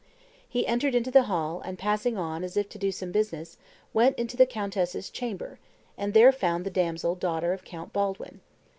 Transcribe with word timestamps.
He 0.49 0.65
entered 0.65 0.95
into 0.95 1.11
the 1.11 1.25
hall, 1.29 1.61
and, 1.63 1.77
passing 1.77 2.17
on, 2.17 2.43
as 2.43 2.57
if 2.57 2.67
to 2.69 2.79
do 2.79 2.91
some 2.91 3.11
business, 3.11 3.59
went 3.93 4.17
into 4.17 4.35
the 4.35 4.47
countess's 4.47 5.11
chamber, 5.11 5.59
and 5.95 6.15
there 6.15 6.31
found 6.31 6.65
the 6.65 6.71
damsel 6.71 7.13
daughter 7.13 7.53
of 7.53 7.63
Count 7.63 7.93
Baldwin. 7.93 8.41